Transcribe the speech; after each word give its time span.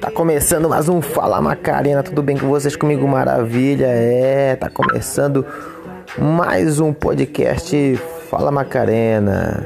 Tá 0.00 0.10
começando 0.10 0.68
mais 0.68 0.88
um 0.88 1.00
Fala 1.00 1.40
Macarena, 1.40 2.02
tudo 2.02 2.22
bem 2.22 2.36
com 2.36 2.48
vocês? 2.48 2.74
Comigo 2.74 3.06
maravilha, 3.06 3.86
é, 3.86 4.56
tá 4.56 4.68
começando 4.68 5.46
mais 6.18 6.80
um 6.80 6.92
podcast 6.92 7.96
Fala 8.28 8.50
Macarena. 8.50 9.64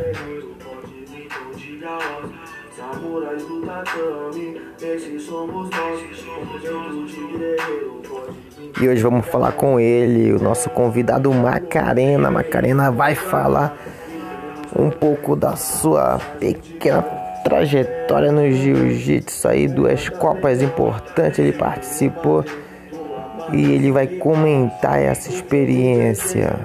E 8.81 8.89
hoje 8.89 9.03
vamos 9.03 9.27
falar 9.27 9.53
com 9.53 9.79
ele, 9.79 10.33
o 10.33 10.43
nosso 10.43 10.69
convidado 10.71 11.33
Macarena. 11.33 12.31
Macarena 12.31 12.91
vai 12.91 13.15
falar 13.15 13.77
um 14.77 14.91
pouco 14.91 15.37
da 15.37 15.57
sua 15.57 16.19
pequena 16.41 17.03
trajetória 17.45 18.33
no 18.33 18.51
jiu-jitsu 18.51 19.49
aí, 19.49 19.69
duas 19.69 20.09
copas 20.09 20.63
importantes 20.63 21.39
ele 21.39 21.53
participou 21.53 22.45
e 23.53 23.73
ele 23.73 23.93
vai 23.93 24.07
comentar 24.07 24.99
essa 25.01 25.29
experiência. 25.29 26.59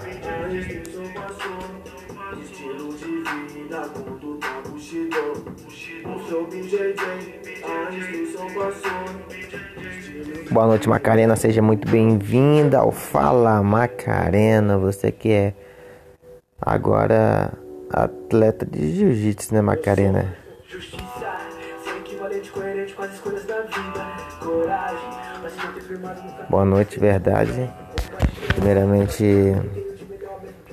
Boa 10.49 10.67
noite, 10.67 10.87
Macarena. 10.87 11.35
Seja 11.35 11.61
muito 11.61 11.85
bem-vinda 11.89 12.77
ao 12.79 12.89
Fala 12.89 13.61
Macarena. 13.61 14.77
Você 14.77 15.11
que 15.11 15.31
é 15.31 15.53
agora 16.61 17.51
atleta 17.89 18.65
de 18.65 18.95
jiu-jitsu, 18.95 19.53
né, 19.53 19.61
Macarena? 19.61 20.33
Boa 26.49 26.63
noite, 26.63 26.97
verdade. 26.97 27.69
Primeiramente, 28.55 29.25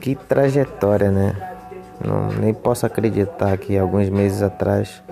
que 0.01 0.15
trajetória, 0.15 1.11
né? 1.11 1.56
Não, 2.05 2.29
nem 2.41 2.53
posso 2.53 2.87
acreditar 2.87 3.57
que 3.57 3.77
alguns 3.77 4.09
meses 4.09 4.43
atrás 4.43 5.03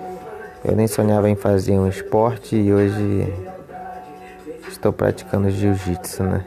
eu 0.63 0.75
nem 0.75 0.87
sonhava 0.87 1.29
em 1.29 1.35
fazer 1.35 1.73
um 1.73 1.87
esporte 1.87 2.55
e 2.55 2.73
hoje 2.73 3.33
estou 4.67 4.91
praticando 4.91 5.49
jiu-jitsu, 5.49 6.23
né? 6.23 6.45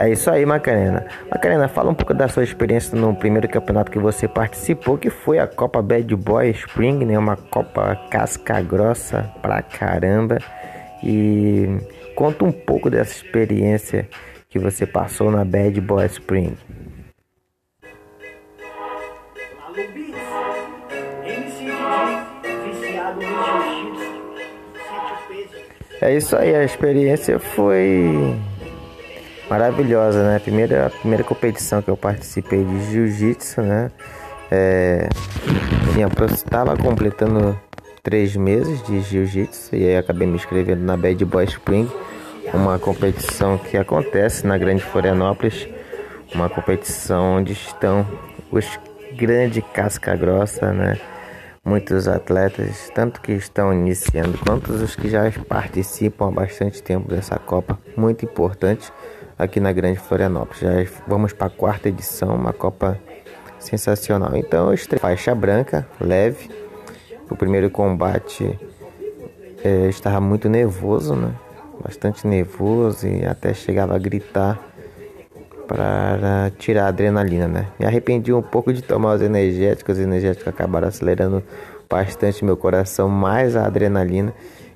É 0.00 0.08
isso 0.08 0.30
aí, 0.30 0.46
Macarena. 0.46 1.06
Macarena, 1.28 1.66
fala 1.66 1.90
um 1.90 1.94
pouco 1.94 2.14
da 2.14 2.28
sua 2.28 2.44
experiência 2.44 2.96
no 2.96 3.16
primeiro 3.16 3.48
campeonato 3.48 3.90
que 3.90 3.98
você 3.98 4.28
participou, 4.28 4.96
que 4.96 5.10
foi 5.10 5.40
a 5.40 5.46
Copa 5.46 5.82
Bad 5.82 6.14
Boy 6.14 6.50
Spring, 6.50 7.04
né? 7.04 7.18
Uma 7.18 7.36
Copa 7.36 7.96
casca 8.08 8.62
grossa 8.62 9.28
pra 9.42 9.60
caramba. 9.60 10.38
E 11.02 11.78
conta 12.14 12.44
um 12.44 12.52
pouco 12.52 12.88
dessa 12.88 13.12
experiência 13.12 14.08
que 14.48 14.58
você 14.58 14.86
passou 14.86 15.30
na 15.30 15.44
Bad 15.44 15.80
Boy 15.80 16.06
Spring. 16.06 16.56
É 26.00 26.16
isso 26.16 26.36
aí, 26.36 26.54
a 26.54 26.64
experiência 26.64 27.38
foi 27.40 28.36
maravilhosa, 29.50 30.22
né? 30.22 30.38
Primeira, 30.38 30.86
a 30.86 30.90
primeira 30.90 31.24
competição 31.24 31.82
que 31.82 31.88
eu 31.88 31.96
participei 31.96 32.64
de 32.64 32.90
jiu-jitsu, 32.90 33.62
né? 33.62 33.90
É, 34.50 35.08
estava 36.32 36.76
completando 36.76 37.58
três 38.02 38.34
meses 38.36 38.82
de 38.84 39.00
jiu-jitsu 39.00 39.76
e 39.76 39.88
aí 39.88 39.96
acabei 39.96 40.26
me 40.26 40.36
inscrevendo 40.36 40.82
na 40.82 40.96
Bad 40.96 41.22
Boy 41.24 41.44
Spring, 41.44 41.90
uma 42.52 42.78
competição 42.78 43.58
que 43.58 43.76
acontece 43.76 44.46
na 44.46 44.56
Grande 44.56 44.82
Florianópolis, 44.82 45.68
uma 46.34 46.48
competição 46.48 47.36
onde 47.36 47.52
estão 47.52 48.06
os 48.50 48.78
grandes 49.16 49.62
casca 49.72 50.14
grossa, 50.16 50.72
né? 50.72 50.98
Muitos 51.64 52.08
atletas, 52.08 52.90
tanto 52.94 53.20
que 53.20 53.32
estão 53.32 53.72
iniciando 53.72 54.38
quanto 54.38 54.72
os 54.72 54.96
que 54.96 55.08
já 55.10 55.30
participam 55.46 56.28
há 56.28 56.30
bastante 56.30 56.82
tempo 56.82 57.08
dessa 57.08 57.38
Copa, 57.38 57.78
muito 57.96 58.24
importante 58.24 58.90
aqui 59.38 59.60
na 59.60 59.72
Grande 59.72 59.98
Florianópolis. 59.98 60.60
Já 60.60 60.70
vamos 61.06 61.32
para 61.32 61.48
a 61.48 61.50
quarta 61.50 61.88
edição, 61.88 62.34
uma 62.34 62.52
Copa 62.52 62.98
sensacional. 63.58 64.34
Então, 64.36 64.74
faixa 64.98 65.34
branca, 65.34 65.86
leve. 66.00 66.48
O 67.28 67.36
primeiro 67.36 67.68
combate 67.68 68.58
é, 69.62 69.88
estava 69.88 70.20
muito 70.20 70.48
nervoso, 70.48 71.14
né? 71.14 71.34
Bastante 71.82 72.26
nervoso 72.26 73.06
e 73.06 73.24
até 73.24 73.54
chegava 73.54 73.94
a 73.94 73.98
gritar 73.98 74.58
para 75.66 76.50
tirar 76.58 76.86
a 76.86 76.88
adrenalina, 76.88 77.46
né? 77.46 77.66
Me 77.78 77.86
arrependi 77.86 78.32
um 78.32 78.42
pouco 78.42 78.72
de 78.72 78.82
tomar 78.82 79.14
os 79.14 79.22
energéticos, 79.22 79.98
os 79.98 80.02
energéticos 80.02 80.48
acabaram 80.48 80.88
acelerando 80.88 81.42
bastante 81.88 82.44
meu 82.44 82.56
coração, 82.56 83.08
mais 83.08 83.54
a 83.54 83.66
adrenalina. 83.66 84.32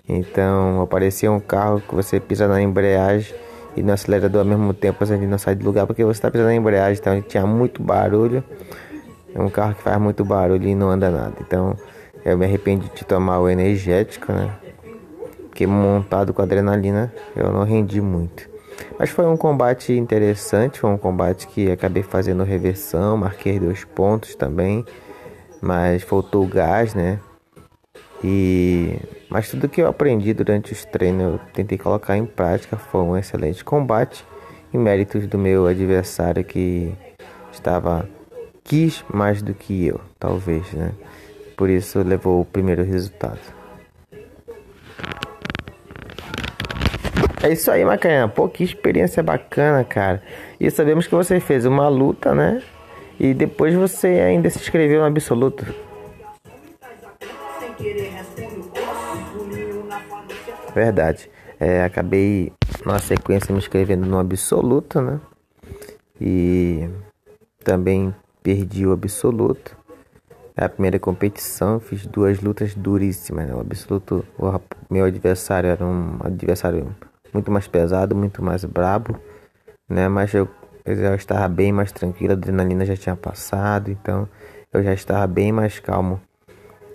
Então, 0.08 0.82
aparecia 0.82 1.32
um 1.32 1.40
carro 1.40 1.80
que 1.80 1.94
você 1.94 2.20
pisa 2.20 2.46
na 2.46 2.60
embreagem 2.60 3.34
e 3.76 3.82
no 3.82 3.92
acelerador 3.92 4.40
ao 4.40 4.46
mesmo 4.46 4.74
tempo 4.74 5.04
você 5.04 5.16
não 5.16 5.38
sai 5.38 5.54
do 5.54 5.64
lugar 5.64 5.86
porque 5.86 6.04
você 6.04 6.19
está 6.19 6.30
pisando 6.30 6.48
na 6.48 6.54
embreagem, 6.54 6.98
então 7.00 7.20
tinha 7.22 7.46
muito 7.46 7.82
barulho. 7.82 8.44
É 9.34 9.40
um 9.40 9.48
carro 9.48 9.74
que 9.74 9.82
faz 9.82 9.98
muito 9.98 10.24
barulho 10.24 10.69
e 10.69 10.74
não 10.74 10.90
anda 10.90 11.10
nada. 11.10 11.34
Então 11.40 11.74
eu 12.24 12.36
me 12.36 12.44
arrependi 12.44 12.90
de 12.94 13.04
tomar 13.04 13.40
o 13.40 13.48
energético, 13.48 14.30
né? 14.32 14.50
Porque 15.52 15.66
montado 15.66 16.32
com 16.32 16.40
adrenalina 16.40 17.12
eu 17.36 17.52
não 17.52 17.62
rendi 17.62 18.00
muito. 18.00 18.48
Mas 18.98 19.10
foi 19.10 19.26
um 19.26 19.36
combate 19.36 19.92
interessante, 19.92 20.80
foi 20.80 20.88
um 20.88 20.96
combate 20.96 21.46
que 21.46 21.70
acabei 21.70 22.02
fazendo 22.02 22.42
reversão, 22.42 23.18
marquei 23.18 23.60
dois 23.60 23.84
pontos 23.84 24.34
também, 24.34 24.82
mas 25.60 26.02
faltou 26.02 26.46
gás, 26.46 26.94
né? 26.94 27.20
E 28.24 28.98
mas 29.28 29.50
tudo 29.50 29.68
que 29.68 29.82
eu 29.82 29.88
aprendi 29.88 30.32
durante 30.32 30.72
os 30.72 30.86
treinos 30.86 31.34
eu 31.34 31.40
tentei 31.52 31.76
colocar 31.76 32.16
em 32.16 32.24
prática. 32.24 32.78
Foi 32.78 33.02
um 33.02 33.14
excelente 33.14 33.62
combate 33.62 34.24
e 34.72 34.78
méritos 34.78 35.26
do 35.26 35.36
meu 35.36 35.66
adversário 35.66 36.42
que 36.42 36.94
estava 37.52 38.08
quis 38.64 39.04
mais 39.12 39.42
do 39.42 39.52
que 39.52 39.86
eu, 39.86 40.00
talvez, 40.19 40.72
né? 40.72 40.92
Por 41.58 41.69
isso 41.69 41.98
levou 42.02 42.40
o 42.40 42.44
primeiro 42.46 42.82
resultado. 42.82 43.61
É 47.42 47.50
isso 47.50 47.70
aí, 47.72 47.84
Macanha. 47.84 48.28
Pô, 48.28 48.48
que 48.48 48.62
experiência 48.62 49.20
bacana, 49.20 49.82
cara. 49.82 50.22
E 50.60 50.70
sabemos 50.70 51.08
que 51.08 51.14
você 51.14 51.41
fez 51.41 51.66
uma 51.66 51.88
luta, 51.88 52.32
né? 52.32 52.62
E 53.19 53.34
depois 53.34 53.75
você 53.75 54.06
ainda 54.06 54.48
se 54.48 54.58
inscreveu 54.58 55.00
no 55.00 55.06
absoluto. 55.06 55.66
Verdade. 60.72 61.28
É, 61.58 61.82
acabei 61.82 62.52
na 62.86 63.00
sequência 63.00 63.52
me 63.52 63.58
inscrevendo 63.58 64.06
no 64.06 64.19
absoluto, 64.19 65.00
né? 65.00 65.20
E 66.20 66.88
também 67.64 68.14
perdi 68.41 68.86
o 68.86 68.92
absoluto. 68.92 69.76
É 70.56 70.64
a 70.64 70.69
primeira 70.69 70.98
competição, 70.98 71.81
fiz 71.81 72.06
duas 72.06 72.41
lutas 72.41 72.75
duríssimas. 72.75 73.49
Né? 73.49 73.55
O 73.55 73.61
absoluto, 73.61 74.25
o 74.38 74.61
meu 74.88 75.06
adversário 75.06 75.70
era 75.70 75.84
um 75.84 76.19
adversário 76.22 76.94
muito 77.32 77.50
mais 77.50 77.67
pesado, 77.67 78.14
muito 78.14 78.43
mais 78.43 78.64
brabo, 78.64 79.19
né? 79.88 80.08
Mas 80.08 80.34
eu, 80.34 80.49
eu 80.84 81.14
estava 81.14 81.49
bem 81.49 81.73
mais 81.73 81.93
tranquilo, 81.93 82.32
a 82.32 82.37
adrenalina 82.37 82.84
já 82.84 82.96
tinha 82.96 83.17
passado, 83.17 83.90
então 83.90 84.29
eu 84.73 84.82
já 84.82 84.93
estava 84.93 85.26
bem 85.26 85.52
mais 85.52 85.79
calmo, 85.79 86.20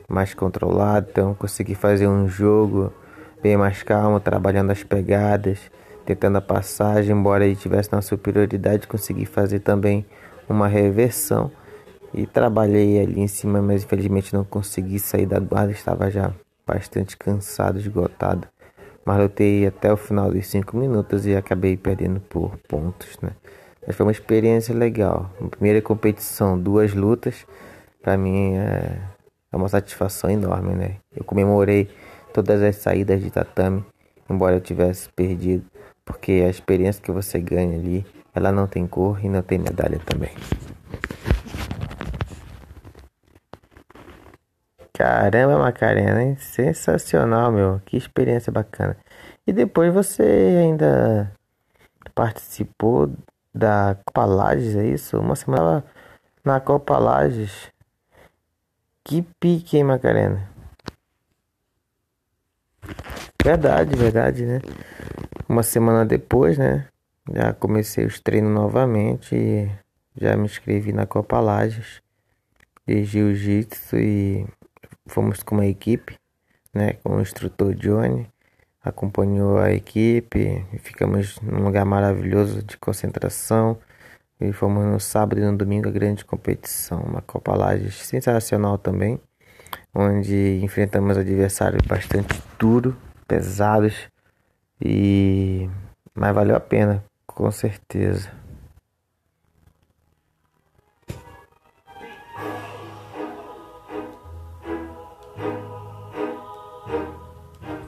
mais 0.07 0.33
controlado, 0.33 1.07
então 1.09 1.33
consegui 1.33 1.75
fazer 1.75 2.07
um 2.07 2.27
jogo 2.27 2.91
bem 3.41 3.57
mais 3.57 3.83
calmo, 3.83 4.19
trabalhando 4.19 4.71
as 4.71 4.83
pegadas, 4.83 5.59
tentando 6.05 6.37
a 6.37 6.41
passagem, 6.41 7.15
embora 7.15 7.45
ele 7.45 7.55
tivesse 7.55 7.91
na 7.91 8.01
superioridade, 8.01 8.87
consegui 8.87 9.25
fazer 9.25 9.59
também 9.59 10.05
uma 10.47 10.67
reversão 10.67 11.51
e 12.13 12.25
trabalhei 12.25 13.01
ali 13.01 13.19
em 13.19 13.27
cima, 13.27 13.61
mas 13.61 13.83
infelizmente 13.83 14.33
não 14.33 14.43
consegui 14.43 14.99
sair 14.99 15.25
da 15.25 15.39
guarda, 15.39 15.71
estava 15.71 16.09
já 16.09 16.31
bastante 16.65 17.15
cansado, 17.15 17.77
esgotado. 17.77 18.47
Mas 19.07 19.19
lutei 19.19 19.65
até 19.65 19.91
o 19.91 19.95
final 19.95 20.29
dos 20.29 20.45
5 20.47 20.75
minutos 20.75 21.25
e 21.25 21.33
acabei 21.33 21.77
perdendo 21.77 22.19
por 22.19 22.57
pontos, 22.67 23.17
né? 23.21 23.31
Mas 23.85 23.95
foi 23.95 24.05
uma 24.05 24.11
experiência 24.11 24.75
legal. 24.75 25.31
primeira 25.49 25.81
competição, 25.81 26.59
duas 26.59 26.93
lutas, 26.93 27.45
para 28.01 28.17
mim 28.17 28.55
é, 28.57 28.99
é 29.49 29.55
uma 29.55 29.69
satisfação 29.69 30.29
enorme, 30.29 30.75
né? 30.75 30.95
Eu 31.15 31.23
comemorei 31.23 31.89
todas 32.33 32.61
as 32.61 32.75
saídas 32.75 33.21
de 33.23 33.31
tatame 33.31 33.85
embora 34.29 34.55
eu 34.55 34.61
tivesse 34.61 35.09
perdido, 35.09 35.65
porque 36.05 36.43
a 36.45 36.49
experiência 36.49 37.01
que 37.01 37.11
você 37.11 37.39
ganha 37.39 37.77
ali, 37.77 38.05
ela 38.33 38.51
não 38.51 38.67
tem 38.67 38.85
cor 38.85 39.23
e 39.23 39.29
não 39.29 39.41
tem 39.41 39.57
medalha 39.57 39.99
também. 40.05 40.31
Caramba, 45.19 45.57
Macarena, 45.57 46.21
hein? 46.21 46.35
Sensacional, 46.35 47.51
meu. 47.51 47.81
Que 47.83 47.97
experiência 47.97 48.51
bacana. 48.51 48.95
E 49.47 49.51
depois 49.51 49.91
você 49.91 50.21
ainda 50.61 51.31
participou 52.13 53.11
da 53.51 53.97
Copa 54.05 54.25
Lages, 54.25 54.75
é 54.75 54.85
isso? 54.85 55.19
Uma 55.19 55.35
semana 55.35 55.83
na 56.45 56.59
Copa 56.59 56.99
Lages. 56.99 57.71
Que 59.03 59.23
pique, 59.39 59.77
hein, 59.77 59.85
Macarena? 59.85 60.47
Verdade, 63.43 63.95
verdade, 63.95 64.45
né? 64.45 64.61
Uma 65.49 65.63
semana 65.63 66.05
depois, 66.05 66.59
né? 66.59 66.87
Já 67.33 67.53
comecei 67.53 68.05
os 68.05 68.19
treinos 68.19 68.53
novamente 68.53 69.67
já 70.15 70.37
me 70.37 70.45
inscrevi 70.45 70.93
na 70.93 71.07
Copa 71.07 71.39
Lages 71.39 72.03
de 72.87 73.03
Jiu-Jitsu 73.03 73.97
e 73.97 74.47
fomos 75.07 75.43
com 75.43 75.55
uma 75.55 75.65
equipe, 75.65 76.15
né, 76.73 76.93
com 77.03 77.17
o 77.17 77.21
instrutor 77.21 77.73
Johnny, 77.75 78.27
acompanhou 78.83 79.57
a 79.57 79.71
equipe, 79.71 80.65
ficamos 80.79 81.39
num 81.41 81.63
lugar 81.63 81.85
maravilhoso 81.85 82.63
de 82.63 82.77
concentração 82.77 83.77
e 84.39 84.53
fomos 84.53 84.85
no 84.85 84.99
sábado 84.99 85.39
e 85.39 85.45
no 85.45 85.57
domingo 85.57 85.89
a 85.89 85.91
grande 85.91 86.23
competição, 86.23 87.01
uma 87.01 87.21
Copa 87.21 87.55
Lages 87.55 87.95
sensacional 87.95 88.77
também, 88.77 89.19
onde 89.93 90.59
enfrentamos 90.63 91.17
adversários 91.17 91.81
bastante 91.85 92.41
duros, 92.59 92.93
pesados 93.27 94.07
e 94.79 95.69
mas 96.13 96.33
valeu 96.33 96.55
a 96.55 96.59
pena, 96.59 97.03
com 97.27 97.49
certeza. 97.51 98.31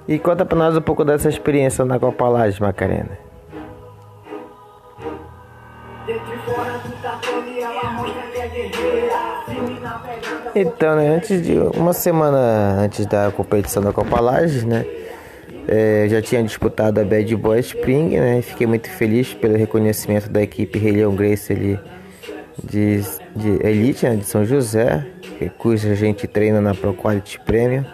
E 0.10 0.18
conta 0.18 0.44
pra 0.44 0.58
nós 0.58 0.76
um 0.76 0.82
pouco 0.82 1.06
dessa 1.06 1.30
experiência 1.30 1.86
na 1.86 2.00
Copa 2.00 2.28
Lages, 2.28 2.60
Macarena. 2.60 3.12
Então, 10.56 10.96
né, 10.96 11.10
antes 11.10 11.44
de 11.44 11.60
uma 11.60 11.94
semana 11.94 12.82
antes 12.82 13.06
da 13.06 13.32
competição 13.32 13.84
da 13.84 13.94
Copa 13.94 14.20
Lages, 14.20 14.64
né, 14.64 14.84
é, 15.68 16.08
já 16.10 16.20
tinha 16.24 16.42
disputado 16.42 17.00
a 17.00 17.04
Bad 17.04 17.36
Boy 17.36 17.60
Spring, 17.60 18.20
né, 18.20 18.42
fiquei 18.42 18.66
muito 18.66 18.90
feliz 18.90 19.36
pelo 19.36 19.56
reconhecimento 19.56 20.28
da 20.28 20.42
equipe 20.42 20.80
Rei 20.80 20.94
Leão 20.94 21.14
Grace 21.14 21.54
ali 21.54 21.80
de, 22.64 23.02
de 23.36 23.64
Elite, 23.64 24.08
né, 24.08 24.16
de 24.16 24.26
São 24.26 24.44
José, 24.44 25.06
cuja 25.60 25.92
a 25.92 25.96
gente 25.96 26.26
treina 26.26 26.60
na 26.60 26.74
Pro 26.74 26.96
Quality 26.96 27.40
Premium 27.42 27.86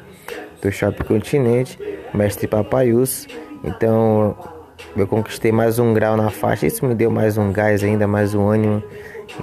do 0.62 0.72
Shopping 0.72 1.04
Continente 1.04 1.78
mestre 2.16 2.48
Papaius. 2.48 3.28
Então 3.64 4.36
eu 4.96 5.08
conquistei 5.08 5.52
mais 5.52 5.80
um 5.80 5.94
grau 5.94 6.16
na 6.16 6.30
faixa. 6.30 6.66
Isso 6.66 6.86
me 6.86 6.96
deu 6.96 7.12
mais 7.12 7.38
um 7.38 7.52
gás 7.52 7.84
ainda, 7.84 8.08
mais 8.08 8.34
um 8.34 8.48
ânimo. 8.48 8.82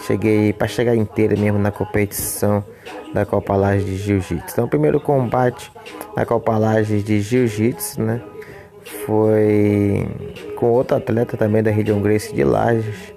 Cheguei 0.00 0.52
para 0.52 0.66
chegar 0.66 0.96
inteira 0.96 1.36
mesmo 1.36 1.58
na 1.58 1.70
competição 1.70 2.64
da 3.12 3.26
Copa 3.26 3.54
Lages 3.54 3.84
de 3.84 3.96
Jiu-Jitsu. 3.96 4.52
Então, 4.52 4.64
o 4.64 4.68
primeiro 4.68 5.00
combate 5.00 5.70
na 6.16 6.24
Copa 6.24 6.56
Lages 6.56 7.04
de 7.04 7.20
Jiu-Jitsu, 7.20 8.00
né? 8.00 8.22
Foi 9.06 10.08
com 10.56 10.66
outro 10.66 10.96
atleta 10.96 11.36
também 11.36 11.62
da 11.62 11.70
região 11.70 12.00
Grace 12.00 12.34
de 12.34 12.44
Lages. 12.44 13.12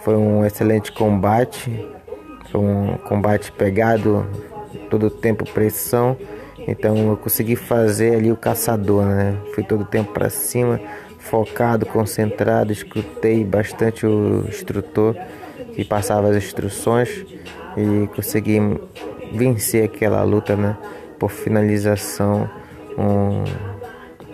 Foi 0.00 0.16
um 0.16 0.44
excelente 0.44 0.90
combate. 0.90 1.86
Foi 2.50 2.60
um 2.60 2.98
combate 3.08 3.52
pegado, 3.52 4.26
todo 4.90 5.06
o 5.06 5.10
tempo 5.10 5.44
pressão. 5.44 6.16
Então 6.66 7.10
eu 7.10 7.16
consegui 7.16 7.56
fazer 7.56 8.16
ali 8.16 8.30
o 8.30 8.36
caçador, 8.36 9.04
né? 9.04 9.36
Fui 9.54 9.64
todo 9.64 9.82
o 9.82 9.84
tempo 9.84 10.12
para 10.12 10.30
cima, 10.30 10.80
focado, 11.18 11.86
concentrado, 11.86 12.72
escutei 12.72 13.44
bastante 13.44 14.06
o 14.06 14.44
instrutor 14.48 15.16
que 15.74 15.84
passava 15.84 16.28
as 16.28 16.36
instruções 16.36 17.24
e 17.76 18.06
consegui 18.14 18.58
vencer 19.32 19.84
aquela 19.84 20.22
luta, 20.22 20.56
né? 20.56 20.76
Por 21.18 21.30
finalização, 21.30 22.48
um, 22.98 23.44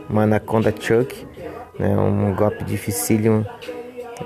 uma 0.09 0.23
anaconda 0.23 0.75
chuck, 0.79 1.27
né? 1.79 1.97
Um 1.97 2.35
golpe 2.35 2.65
dificílimo. 2.65 3.47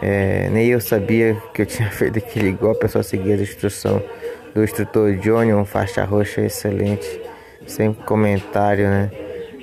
É, 0.00 0.48
nem 0.50 0.68
eu 0.68 0.80
sabia 0.80 1.36
que 1.52 1.62
eu 1.62 1.66
tinha 1.66 1.90
feito 1.92 2.18
aquele 2.18 2.50
golpe, 2.52 2.84
eu 2.84 2.88
só 2.88 3.02
segui 3.02 3.32
as 3.32 3.40
instruções 3.40 4.02
do 4.54 4.64
instrutor 4.64 5.14
Johnny, 5.16 5.52
um 5.54 5.64
faixa 5.64 6.04
roxa 6.04 6.40
excelente 6.42 7.20
sem 7.66 7.92
comentário, 7.92 8.88
né? 8.88 9.10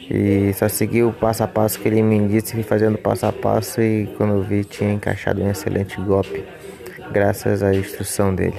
E 0.10 0.52
só 0.54 0.68
segui 0.68 1.04
o 1.04 1.14
passo 1.14 1.44
a 1.44 1.48
passo 1.48 1.80
que 1.80 1.88
ele 1.88 2.02
me 2.02 2.28
disse, 2.28 2.54
fui 2.54 2.64
fazendo 2.64 2.98
passo 2.98 3.28
a 3.28 3.32
passo 3.32 3.80
e 3.80 4.08
quando 4.18 4.42
vi 4.42 4.64
tinha 4.64 4.92
encaixado 4.92 5.44
um 5.44 5.50
excelente 5.52 6.02
golpe, 6.02 6.44
graças 7.12 7.62
à 7.62 7.76
instrução 7.76 8.34
dele. 8.34 8.58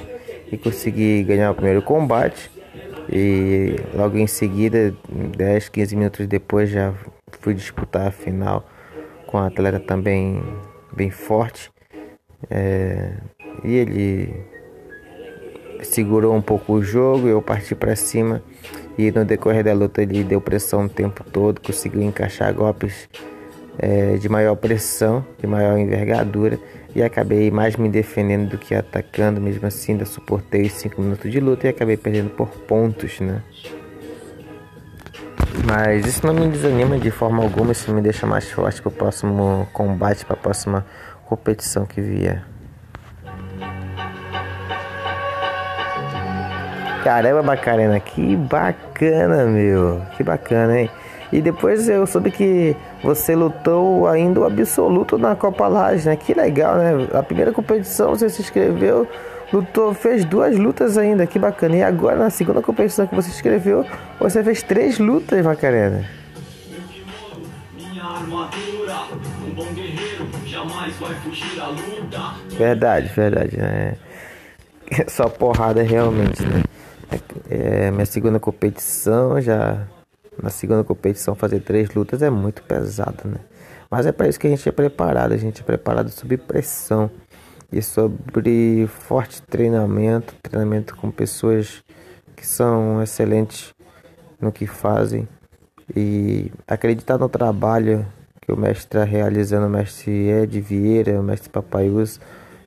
E 0.53 0.57
consegui 0.57 1.25
ganhar 1.25 1.51
o 1.51 1.55
primeiro 1.55 1.83
combate 1.83 2.51
e 3.13 3.75
logo 3.93 4.17
em 4.17 4.29
seguida, 4.29 4.95
10, 5.09 5.69
15 5.69 5.97
minutos 5.97 6.27
depois 6.29 6.71
já 6.71 6.95
fui 7.41 7.55
disputar 7.55 8.07
a 8.07 8.11
final 8.13 8.65
com 9.27 9.39
um 9.39 9.41
atleta 9.41 9.81
também 9.81 10.41
bem 10.93 11.11
forte. 11.11 11.73
É, 12.49 13.13
e 13.65 13.75
ele 13.75 14.35
segurou 15.83 16.35
um 16.35 16.43
pouco 16.43 16.75
o 16.75 16.83
jogo, 16.83 17.27
eu 17.27 17.43
parti 17.43 17.75
para 17.75 17.97
cima 17.97 18.41
e 19.01 19.13
no 19.13 19.25
decorrer 19.25 19.65
da 19.65 19.73
luta 19.73 20.03
ele 20.03 20.23
deu 20.23 20.41
pressão 20.41 20.85
o 20.85 20.89
tempo 20.89 21.25
todo, 21.25 21.61
conseguiu 21.61 22.03
encaixar 22.03 22.53
golpes 22.53 23.09
é, 23.79 24.17
de 24.17 24.29
maior 24.29 24.57
pressão, 24.57 25.25
de 25.39 25.47
maior 25.47 25.79
envergadura 25.79 26.59
e 26.95 27.03
acabei 27.03 27.51
mais 27.51 27.77
me 27.77 27.89
defendendo 27.89 28.51
do 28.51 28.59
que 28.59 28.75
atacando, 28.75 29.41
mesmo 29.41 29.67
assim 29.67 29.93
ainda 29.93 30.05
suportei 30.05 30.69
5 30.69 31.01
minutos 31.01 31.31
de 31.31 31.41
luta 31.41 31.67
e 31.67 31.71
acabei 31.71 31.97
perdendo 31.97 32.31
por 32.31 32.49
pontos, 32.49 33.21
né? 33.21 33.43
Mas 35.65 36.07
isso 36.07 36.27
não 36.27 36.35
me 36.35 36.49
desanima 36.49 36.99
de 36.99 37.11
forma 37.11 37.43
alguma, 37.43 37.73
isso 37.73 37.93
me 37.93 38.01
deixa 38.01 38.27
mais 38.27 38.51
forte 38.51 38.81
para 38.83 38.89
o 38.89 38.93
próximo 38.93 39.69
combate, 39.73 40.25
para 40.25 40.35
a 40.35 40.39
próxima 40.39 40.87
competição 41.27 41.87
que 41.87 42.01
vier. 42.01 42.50
Caramba, 47.03 47.43
Macarena, 47.43 47.99
que 47.99 48.37
bacana, 48.37 49.47
meu. 49.47 50.03
Que 50.17 50.23
bacana, 50.23 50.81
hein? 50.81 50.91
E 51.33 51.41
depois 51.41 51.89
eu 51.89 52.07
soube 52.07 52.31
que 52.31 52.77
você 53.03 53.37
lutou 53.37 54.09
ainda 54.09 54.41
o 54.41 54.45
absoluto 54.45 55.17
na 55.17 55.37
Copa 55.37 55.69
Laje, 55.69 56.09
né? 56.09 56.17
Que 56.17 56.35
legal, 56.35 56.77
né? 56.77 57.09
A 57.15 57.23
primeira 57.23 57.53
competição 57.53 58.11
você 58.11 58.29
se 58.29 58.43
inscreveu, 58.43 59.07
lutou, 59.53 59.95
fez 59.95 60.25
duas 60.25 60.57
lutas 60.59 60.99
ainda, 60.99 61.27
que 61.27 61.39
bacana. 61.39 61.77
E 61.77 61.83
agora 61.83 62.17
na 62.17 62.31
segunda 62.31 62.61
competição 62.61 63.07
que 63.07 63.15
você 63.15 63.31
se 63.31 63.37
inscreveu, 63.37 63.87
você 64.19 64.43
fez 64.43 64.63
três 64.63 64.99
lutas, 64.99 65.45
Macarena. 65.45 66.05
Verdade, 72.51 73.09
verdade, 73.15 73.57
né? 73.57 73.95
Só 75.07 75.29
porrada 75.29 75.83
realmente, 75.83 76.43
né? 76.43 76.63
É 77.49 77.91
minha 77.91 78.07
segunda 78.07 78.39
competição, 78.39 79.41
já 79.41 79.87
na 80.41 80.51
segunda 80.51 80.85
competição 80.85 81.35
fazer 81.35 81.61
três 81.61 81.93
lutas 81.95 82.23
é 82.23 82.31
muito 82.31 82.63
pesado, 82.63 83.29
né? 83.29 83.39
Mas 83.91 84.07
é 84.07 84.13
para 84.13 84.29
isso 84.29 84.39
que 84.39 84.47
a 84.47 84.51
gente 84.51 84.69
é 84.69 84.73
preparado, 84.73 85.33
a 85.33 85.37
gente 85.37 85.61
é 85.61 85.65
preparado 85.65 86.11
sob 86.11 86.37
pressão 86.37 87.11
e 87.73 87.83
sobre 87.83 88.87
forte 88.87 89.43
treinamento, 89.43 90.35
treinamento 90.43 90.97
com 90.97 91.11
pessoas 91.11 91.83
que 92.37 92.47
são 92.47 93.03
excelentes 93.03 93.75
no 94.41 94.53
que 94.53 94.67
fazem 94.67 95.29
e 95.95 96.51
acreditar 96.67 97.19
no 97.19 97.29
trabalho 97.29 98.07
que 98.41 98.53
o 98.53 98.57
mestre 98.57 98.87
está 98.87 99.05
realizando, 99.05 99.67
o 99.67 99.71
mestre 99.71 100.29
Ed 100.29 100.61
Vieira, 100.61 101.21
o 101.21 101.23
mestre 101.23 101.51
Papaius 101.51 102.21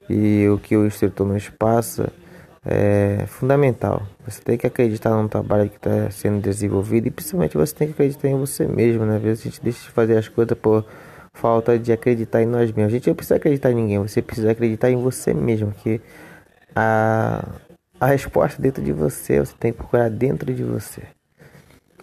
e 0.09 0.47
o 0.49 0.57
que 0.57 0.75
o 0.75 0.85
instrutor 0.85 1.25
nos 1.25 1.49
passa 1.49 2.11
é 2.65 3.25
fundamental. 3.27 4.03
Você 4.25 4.41
tem 4.41 4.57
que 4.57 4.65
acreditar 4.65 5.09
no 5.09 5.27
trabalho 5.27 5.69
que 5.69 5.75
está 5.75 6.09
sendo 6.11 6.41
desenvolvido 6.41 7.07
e 7.07 7.11
principalmente 7.11 7.57
você 7.57 7.75
tem 7.75 7.87
que 7.87 7.93
acreditar 7.93 8.29
em 8.29 8.37
você 8.37 8.65
mesmo. 8.65 9.05
Né? 9.05 9.17
Às 9.17 9.21
vezes 9.21 9.41
a 9.41 9.49
gente 9.49 9.61
deixa 9.61 9.81
de 9.83 9.89
fazer 9.89 10.17
as 10.17 10.27
coisas 10.27 10.57
por 10.57 10.85
falta 11.33 11.77
de 11.77 11.91
acreditar 11.91 12.41
em 12.41 12.45
nós 12.45 12.71
mesmos. 12.71 12.93
A 12.93 12.95
gente 12.95 13.07
não 13.07 13.15
precisa 13.15 13.35
acreditar 13.35 13.71
em 13.71 13.75
ninguém, 13.75 13.99
você 13.99 14.21
precisa 14.21 14.51
acreditar 14.51 14.89
em 14.89 14.95
você 14.95 15.33
mesmo. 15.33 15.71
Que 15.71 15.99
a, 16.75 17.45
a 17.99 18.05
resposta 18.07 18.61
dentro 18.61 18.81
de 18.81 18.93
você, 18.93 19.39
você 19.39 19.53
tem 19.59 19.71
que 19.71 19.79
procurar 19.79 20.09
dentro 20.09 20.53
de 20.53 20.63
você. 20.63 21.01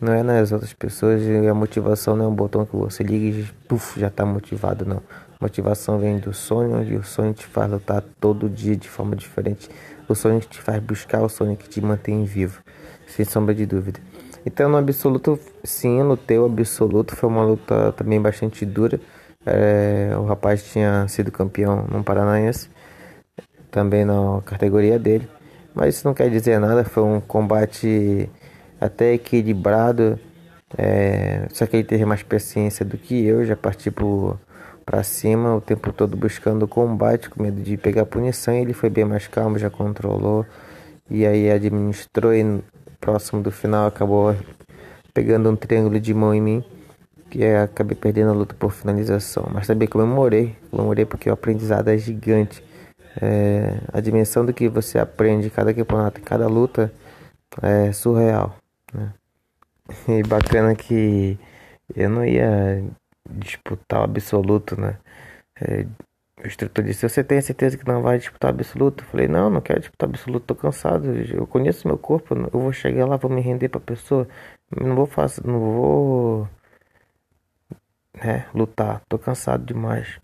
Não 0.00 0.14
é 0.14 0.22
nas 0.22 0.50
outras 0.50 0.72
pessoas. 0.72 1.22
E 1.22 1.46
a 1.46 1.54
motivação 1.54 2.16
não 2.16 2.24
é 2.26 2.28
um 2.28 2.34
botão 2.34 2.64
que 2.64 2.74
você 2.74 3.02
liga 3.02 3.38
e 3.38 3.44
puff, 3.68 4.00
já 4.00 4.08
está 4.08 4.24
motivado, 4.24 4.84
não. 4.84 5.02
Motivação 5.40 5.98
vem 5.98 6.18
do 6.18 6.34
sonho 6.34 6.82
e 6.82 6.96
o 6.96 7.02
sonho 7.02 7.32
te 7.32 7.46
faz 7.46 7.70
lutar 7.70 8.02
todo 8.20 8.48
dia 8.48 8.76
de 8.76 8.88
forma 8.88 9.16
diferente. 9.16 9.70
O 10.12 10.40
que 10.40 10.48
te 10.48 10.60
faz 10.60 10.82
buscar, 10.82 11.22
o 11.22 11.56
que 11.56 11.68
te 11.68 11.80
mantém 11.80 12.24
vivo, 12.24 12.60
sem 13.06 13.24
sombra 13.24 13.54
de 13.54 13.64
dúvida. 13.64 14.00
Então, 14.44 14.68
no 14.68 14.76
absoluto, 14.76 15.38
sim, 15.62 16.02
no 16.02 16.16
teu 16.16 16.46
absoluto 16.46 17.14
foi 17.14 17.28
uma 17.28 17.44
luta 17.44 17.92
também 17.92 18.20
bastante 18.20 18.66
dura. 18.66 19.00
É, 19.46 20.10
o 20.16 20.24
rapaz 20.24 20.64
tinha 20.64 21.06
sido 21.08 21.30
campeão 21.30 21.86
no 21.86 22.02
Paranaense, 22.02 22.68
também 23.70 24.04
na 24.04 24.40
categoria 24.44 24.98
dele. 24.98 25.28
Mas 25.74 25.96
isso 25.96 26.06
não 26.06 26.14
quer 26.14 26.28
dizer 26.28 26.58
nada, 26.58 26.84
foi 26.84 27.04
um 27.04 27.20
combate 27.20 28.28
até 28.80 29.14
equilibrado. 29.14 30.18
É, 30.76 31.46
só 31.52 31.66
que 31.66 31.76
ele 31.76 31.84
teve 31.84 32.04
mais 32.04 32.22
paciência 32.22 32.84
do 32.84 32.98
que 32.98 33.24
eu, 33.24 33.44
já 33.44 33.56
parti 33.56 33.90
por 33.90 34.38
para 34.90 35.04
cima 35.04 35.54
o 35.54 35.60
tempo 35.60 35.92
todo 35.92 36.16
buscando 36.16 36.66
combate, 36.66 37.30
com 37.30 37.40
medo 37.40 37.62
de 37.62 37.76
pegar 37.76 38.04
punição. 38.06 38.52
ele 38.54 38.72
foi 38.72 38.90
bem 38.90 39.04
mais 39.04 39.28
calmo, 39.28 39.56
já 39.56 39.70
controlou 39.70 40.44
e 41.08 41.24
aí 41.24 41.48
administrou. 41.48 42.34
E 42.34 42.60
próximo 43.00 43.40
do 43.40 43.52
final 43.52 43.86
acabou 43.86 44.34
pegando 45.14 45.48
um 45.48 45.54
triângulo 45.54 46.00
de 46.00 46.12
mão 46.12 46.34
em 46.34 46.40
mim, 46.40 46.64
que 47.30 47.44
acabei 47.46 47.96
perdendo 47.96 48.30
a 48.30 48.34
luta 48.34 48.52
por 48.58 48.72
finalização. 48.72 49.48
Mas 49.52 49.68
também 49.68 49.86
comemorei, 49.86 50.56
comemorei 50.72 51.04
porque 51.06 51.30
o 51.30 51.32
aprendizado 51.32 51.86
é 51.86 51.96
gigante. 51.96 52.60
É, 53.22 53.78
a 53.92 54.00
dimensão 54.00 54.44
do 54.44 54.52
que 54.52 54.68
você 54.68 54.98
aprende 54.98 55.50
cada 55.50 55.72
campeonato, 55.72 56.20
cada 56.20 56.48
luta 56.48 56.92
é 57.62 57.92
surreal. 57.92 58.56
Né? 58.92 59.12
E 60.08 60.22
bacana 60.22 60.74
que 60.74 61.38
eu 61.94 62.08
não 62.08 62.24
ia 62.24 62.84
disputar 63.32 64.00
o 64.00 64.04
absoluto, 64.04 64.80
né? 64.80 64.98
É, 65.60 65.86
o 66.42 66.46
instrutor 66.46 66.84
disse: 66.84 67.08
Você 67.08 67.22
tem 67.24 67.40
certeza 67.40 67.76
que 67.76 67.86
não 67.86 68.02
vai 68.02 68.18
disputar 68.18 68.50
absoluto? 68.50 69.04
Eu 69.04 69.08
falei: 69.08 69.28
Não, 69.28 69.50
não 69.50 69.60
quero 69.60 69.80
disputar 69.80 70.08
absoluto, 70.08 70.46
tô 70.46 70.54
cansado. 70.54 71.06
Eu 71.14 71.46
conheço 71.46 71.86
meu 71.86 71.98
corpo, 71.98 72.34
eu 72.34 72.60
vou 72.60 72.72
chegar 72.72 73.06
lá, 73.06 73.16
vou 73.16 73.30
me 73.30 73.40
render 73.40 73.68
pra 73.68 73.80
pessoa. 73.80 74.26
não 74.74 74.94
vou 74.96 75.06
fazer, 75.06 75.46
não 75.46 75.60
vou. 75.60 76.48
né, 78.22 78.46
lutar, 78.54 79.02
tô 79.08 79.18
cansado 79.18 79.64
demais. 79.64 80.20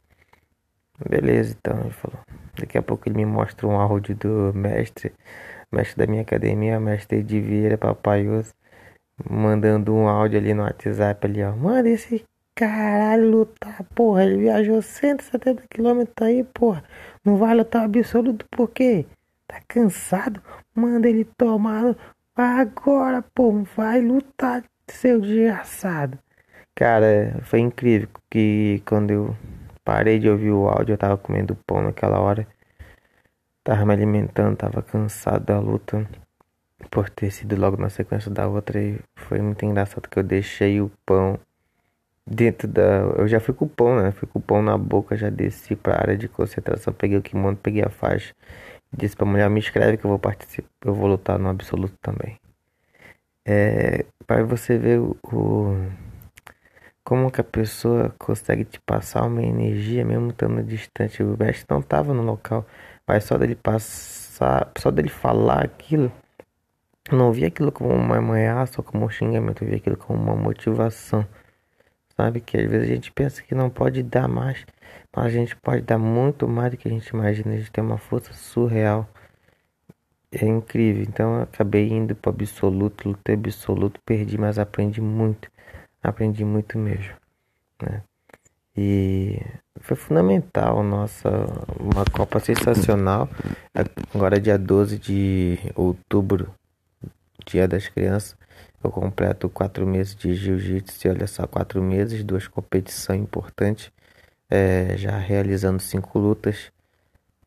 Beleza, 1.08 1.56
então, 1.58 1.80
ele 1.80 1.90
falou. 1.90 2.18
Daqui 2.58 2.78
a 2.78 2.82
pouco 2.82 3.08
ele 3.08 3.16
me 3.16 3.26
mostra 3.26 3.66
um 3.66 3.78
áudio 3.78 4.14
do 4.16 4.52
mestre, 4.54 5.12
mestre 5.70 5.96
da 5.98 6.06
minha 6.10 6.22
academia, 6.22 6.80
mestre 6.80 7.22
de 7.22 7.40
Vieira 7.40 7.76
Papaios, 7.76 8.54
mandando 9.28 9.94
um 9.94 10.08
áudio 10.08 10.38
ali 10.38 10.54
no 10.54 10.62
WhatsApp 10.62 11.26
ali, 11.26 11.42
ó. 11.44 11.54
Manda 11.54 11.88
esse 11.88 12.24
Caralho, 12.58 13.30
lutar, 13.30 13.84
porra, 13.94 14.24
ele 14.24 14.38
viajou 14.38 14.80
170 14.80 15.64
km 15.68 16.04
aí, 16.22 16.42
porra. 16.42 16.82
Não 17.22 17.36
vai 17.36 17.54
lutar 17.54 17.84
absoluto 17.84 18.46
por 18.50 18.70
quê? 18.70 19.04
Tá 19.46 19.60
cansado? 19.68 20.42
Manda 20.74 21.06
ele 21.06 21.26
tomar 21.36 21.94
agora, 22.34 23.22
pô, 23.34 23.62
vai 23.76 24.00
lutar, 24.00 24.64
seu 24.88 25.20
desgraçado. 25.20 26.18
Cara, 26.74 27.38
foi 27.42 27.60
incrível 27.60 28.08
que 28.30 28.82
quando 28.86 29.10
eu 29.10 29.36
parei 29.84 30.18
de 30.18 30.30
ouvir 30.30 30.50
o 30.50 30.66
áudio, 30.66 30.94
eu 30.94 30.98
tava 30.98 31.18
comendo 31.18 31.54
pão 31.66 31.82
naquela 31.82 32.18
hora. 32.20 32.46
Tava 33.62 33.84
me 33.84 33.92
alimentando, 33.92 34.56
tava 34.56 34.80
cansado 34.80 35.44
da 35.44 35.60
luta 35.60 36.08
por 36.90 37.10
ter 37.10 37.30
sido 37.30 37.54
logo 37.54 37.76
na 37.76 37.90
sequência 37.90 38.30
da 38.30 38.48
outra 38.48 38.80
e 38.80 38.98
foi 39.14 39.42
muito 39.42 39.62
engraçado 39.66 40.08
que 40.08 40.18
eu 40.18 40.22
deixei 40.22 40.80
o 40.80 40.90
pão 41.04 41.38
dentro 42.26 42.68
da. 42.68 42.82
Eu 43.18 43.28
já 43.28 43.40
fui 43.40 43.54
com 43.54 43.66
o 43.66 43.68
pão, 43.68 43.96
né? 44.02 44.10
Fui 44.12 44.28
com 44.28 44.38
o 44.38 44.42
pão 44.42 44.62
na 44.62 44.76
boca, 44.76 45.16
já 45.16 45.30
desci 45.30 45.76
pra 45.76 45.94
área 45.94 46.16
de 46.16 46.28
concentração, 46.28 46.92
peguei 46.92 47.18
o 47.18 47.22
kimono, 47.22 47.56
peguei 47.56 47.82
a 47.82 47.90
faixa. 47.90 48.34
Disse 48.92 49.16
pra 49.16 49.26
mulher, 49.26 49.48
me 49.50 49.60
escreve 49.60 49.96
que 49.98 50.06
eu 50.06 50.10
vou 50.10 50.18
participar, 50.18 50.68
eu 50.84 50.94
vou 50.94 51.08
lutar 51.08 51.38
no 51.38 51.48
absoluto 51.48 51.94
também. 52.00 52.38
É, 53.44 54.04
para 54.26 54.42
você 54.44 54.76
ver 54.78 54.98
o, 55.00 55.16
como 57.04 57.30
que 57.30 57.40
a 57.40 57.44
pessoa 57.44 58.12
consegue 58.18 58.64
te 58.64 58.80
passar 58.80 59.24
uma 59.26 59.42
energia 59.42 60.04
mesmo 60.04 60.30
estando 60.30 60.62
distante. 60.64 61.22
O 61.22 61.36
mestre 61.38 61.66
não 61.70 61.80
tava 61.82 62.12
no 62.12 62.22
local, 62.22 62.66
mas 63.06 63.24
só 63.24 63.38
dele 63.38 63.54
passar, 63.54 64.72
só 64.78 64.90
dele 64.90 65.08
falar 65.08 65.64
aquilo, 65.64 66.10
não 67.12 67.32
vi 67.32 67.44
aquilo 67.44 67.70
como 67.70 67.90
uma 67.94 68.16
ameaça 68.18 68.80
ou 68.80 68.84
como 68.84 69.04
um 69.04 69.08
xingamento, 69.08 69.62
eu 69.62 69.68
vi 69.68 69.76
aquilo 69.76 69.96
como 69.96 70.20
uma 70.20 70.34
motivação. 70.36 71.26
Sabe 72.16 72.40
que 72.40 72.56
às 72.56 72.68
vezes 72.68 72.88
a 72.88 72.94
gente 72.94 73.12
pensa 73.12 73.42
que 73.42 73.54
não 73.54 73.68
pode 73.68 74.02
dar 74.02 74.26
mais, 74.26 74.64
mas 75.14 75.26
a 75.26 75.30
gente 75.30 75.54
pode 75.56 75.82
dar 75.82 75.98
muito 75.98 76.48
mais 76.48 76.70
do 76.70 76.76
que 76.78 76.88
a 76.88 76.90
gente 76.90 77.08
imagina. 77.08 77.52
A 77.52 77.58
gente 77.58 77.70
tem 77.70 77.84
uma 77.84 77.98
força 77.98 78.32
surreal. 78.32 79.06
É 80.32 80.46
incrível. 80.46 81.02
Então 81.02 81.36
eu 81.36 81.42
acabei 81.42 81.88
indo 81.88 82.14
para 82.16 82.30
absoluto, 82.30 83.08
lutei 83.08 83.34
absoluto, 83.34 84.00
perdi, 84.04 84.38
mas 84.38 84.58
aprendi 84.58 85.00
muito. 85.00 85.50
Aprendi 86.02 86.44
muito 86.44 86.78
mesmo. 86.78 87.14
Né? 87.82 88.02
E 88.74 89.40
foi 89.80 89.96
fundamental, 89.96 90.82
nossa, 90.82 91.28
uma 91.78 92.04
Copa 92.04 92.40
sensacional. 92.40 93.28
Agora 94.14 94.40
dia 94.40 94.58
12 94.58 94.98
de 94.98 95.58
outubro, 95.74 96.52
dia 97.46 97.68
das 97.68 97.88
crianças. 97.88 98.36
Eu 98.86 98.90
completo 98.92 99.48
quatro 99.48 99.84
meses 99.84 100.14
de 100.14 100.32
jiu-jitsu, 100.32 101.08
olha 101.08 101.26
só, 101.26 101.44
quatro 101.44 101.82
meses, 101.82 102.22
duas 102.22 102.46
competições 102.46 103.20
importantes, 103.20 103.90
é, 104.48 104.96
já 104.96 105.18
realizando 105.18 105.80
cinco 105.80 106.20
lutas 106.20 106.70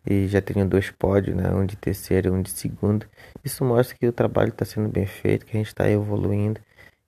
e 0.06 0.28
já 0.28 0.42
tenho 0.42 0.68
dois 0.68 0.92
pódios, 0.92 1.38
né? 1.38 1.50
Um 1.52 1.66
de 1.66 1.78
terceiro 1.78 2.28
e 2.28 2.32
um 2.32 2.42
de 2.42 2.50
segundo. 2.50 3.06
Isso 3.42 3.64
mostra 3.64 3.98
que 3.98 4.06
o 4.06 4.12
trabalho 4.12 4.50
está 4.50 4.66
sendo 4.66 4.90
bem 4.90 5.06
feito, 5.06 5.46
que 5.46 5.56
a 5.56 5.60
gente 5.60 5.68
está 5.68 5.90
evoluindo 5.90 6.60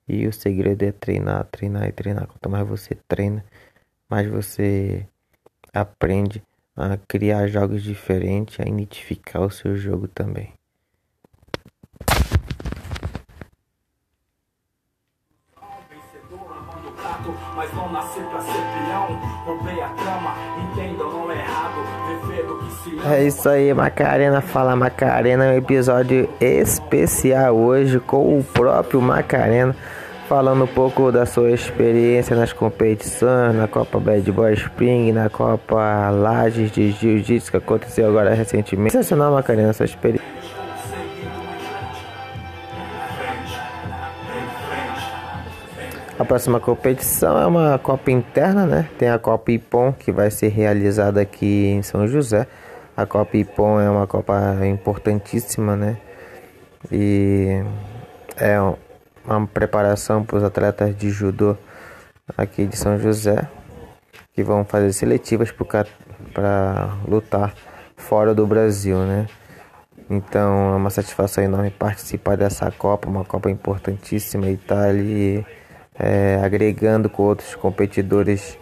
e 0.08 0.26
o 0.26 0.32
segredo 0.32 0.82
é 0.82 0.92
treinar, 0.92 1.44
treinar 1.44 1.86
e 1.86 1.92
treinar. 1.92 2.26
Quanto 2.26 2.48
mais 2.48 2.66
você 2.66 2.96
treina, 3.06 3.44
mais 4.08 4.26
você 4.26 5.06
aprende 5.74 6.42
a 6.74 6.96
criar 6.96 7.48
jogos 7.48 7.82
diferentes, 7.82 8.58
a 8.60 8.62
identificar 8.66 9.40
o 9.40 9.50
seu 9.50 9.76
jogo 9.76 10.08
também. 10.08 10.54
A 19.82 19.88
trama, 19.88 20.34
entendam, 20.58 21.10
não 21.10 21.30
é 21.30 21.36
errado. 21.36 21.72
Que 22.06 23.00
se 23.00 23.08
É 23.08 23.24
isso 23.24 23.48
aí, 23.48 23.72
Macarena 23.74 24.40
Fala 24.40 24.76
Macarena, 24.76 25.46
um 25.46 25.56
episódio 25.56 26.28
especial 26.40 27.56
hoje 27.56 27.98
com 28.00 28.38
o 28.38 28.44
próprio 28.44 29.00
Macarena. 29.00 29.74
Falando 30.28 30.64
um 30.64 30.68
pouco 30.68 31.12
da 31.12 31.26
sua 31.26 31.50
experiência 31.50 32.34
nas 32.34 32.52
competições, 32.52 33.54
na 33.54 33.68
Copa 33.68 33.98
Bad 33.98 34.32
Boy 34.32 34.54
Spring, 34.54 35.12
na 35.12 35.28
Copa 35.28 36.08
Lages 36.10 36.70
de 36.70 36.90
Jiu-Jitsu 36.92 37.50
que 37.50 37.56
aconteceu 37.58 38.08
agora 38.08 38.32
recentemente. 38.32 38.92
Sensacional, 38.92 39.32
Macarena, 39.32 39.72
sua 39.74 39.84
experiência. 39.84 40.31
A 46.18 46.24
próxima 46.24 46.60
competição 46.60 47.38
é 47.38 47.46
uma 47.46 47.78
Copa 47.78 48.10
interna, 48.10 48.66
né? 48.66 48.88
Tem 48.98 49.08
a 49.08 49.18
Copa 49.18 49.50
Ipom, 49.50 49.92
que 49.92 50.12
vai 50.12 50.30
ser 50.30 50.48
realizada 50.48 51.20
aqui 51.20 51.66
em 51.68 51.82
São 51.82 52.06
José. 52.06 52.46
A 52.96 53.06
Copa 53.06 53.36
Ipom 53.36 53.80
é 53.80 53.88
uma 53.88 54.06
Copa 54.06 54.58
importantíssima, 54.66 55.74
né? 55.74 55.96
E 56.90 57.62
é 58.36 58.56
uma 59.24 59.46
preparação 59.46 60.22
para 60.22 60.36
os 60.36 60.44
atletas 60.44 60.94
de 60.96 61.10
judô 61.10 61.56
aqui 62.36 62.66
de 62.66 62.76
São 62.76 62.98
José, 62.98 63.48
que 64.34 64.42
vão 64.42 64.64
fazer 64.64 64.92
seletivas 64.92 65.50
para 65.50 66.94
lutar 67.08 67.54
fora 67.96 68.34
do 68.34 68.46
Brasil, 68.46 68.98
né? 68.98 69.26
Então 70.10 70.74
é 70.74 70.76
uma 70.76 70.90
satisfação 70.90 71.42
enorme 71.42 71.70
participar 71.70 72.36
dessa 72.36 72.70
Copa, 72.70 73.08
uma 73.08 73.24
Copa 73.24 73.50
importantíssima 73.50 74.46
e 74.48 74.58
tá 74.58 74.82
ali 74.82 75.44
é, 75.98 76.40
agregando 76.42 77.08
com 77.08 77.22
outros 77.24 77.54
competidores 77.54 78.58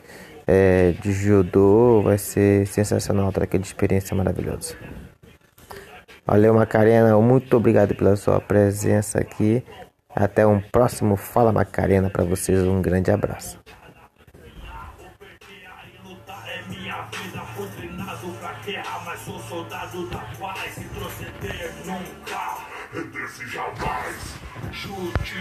é, 0.47 0.93
de 1.01 1.13
judô, 1.13 2.03
vai 2.03 2.19
ser 2.19 2.67
sensacional, 2.67 3.33
ter 3.33 3.45
aquela 3.45 3.63
experiência 3.63 4.17
maravilhosa. 4.17 4.75
Valeu, 6.27 6.55
Macarena, 6.55 7.17
muito 7.19 7.57
obrigado 7.57 7.95
pela 7.95 8.17
sua 8.17 8.41
presença 8.41 9.19
aqui. 9.19 9.65
Até 10.15 10.47
um 10.47 10.61
próximo 10.61 11.17
Fala 11.17 11.53
Macarena 11.53 12.11
para 12.11 12.25
vocês, 12.25 12.63
um 12.63 12.83
grande 12.83 13.11
abraço. 13.11 13.59
Chute 24.73 25.35